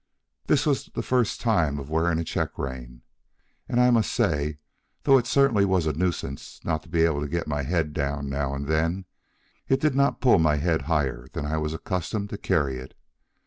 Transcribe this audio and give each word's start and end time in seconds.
This 0.47 0.65
was 0.65 0.87
the 0.87 1.03
first 1.03 1.39
time 1.39 1.77
of 1.77 1.91
wearing 1.91 2.17
a 2.17 2.23
check 2.23 2.57
rein, 2.57 3.03
and 3.69 3.79
I 3.79 3.91
must 3.91 4.11
say, 4.11 4.57
though 5.03 5.19
it 5.19 5.27
certainly 5.27 5.63
was 5.63 5.85
a 5.85 5.93
nuisance 5.93 6.59
not 6.63 6.81
to 6.81 6.89
be 6.89 7.05
able 7.05 7.21
to 7.21 7.27
get 7.27 7.47
my 7.47 7.61
head 7.61 7.93
down 7.93 8.27
now 8.27 8.55
and 8.55 8.65
then, 8.65 9.05
it 9.67 9.79
did 9.79 9.93
not 9.93 10.19
pull 10.19 10.39
my 10.39 10.55
head 10.55 10.81
higher 10.89 11.27
than 11.33 11.45
I 11.45 11.57
was 11.57 11.75
accustomed 11.75 12.31
to 12.31 12.39
carry 12.39 12.77
it. 12.77 12.95